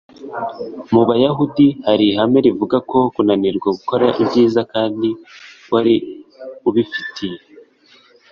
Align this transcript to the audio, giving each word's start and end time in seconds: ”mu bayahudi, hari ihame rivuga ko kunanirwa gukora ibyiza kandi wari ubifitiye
”mu 0.93 1.01
bayahudi, 1.09 1.67
hari 1.87 2.03
ihame 2.11 2.39
rivuga 2.47 2.77
ko 2.89 2.97
kunanirwa 3.13 3.69
gukora 3.77 4.05
ibyiza 4.21 4.61
kandi 4.73 5.09
wari 5.71 5.95
ubifitiye 6.67 7.37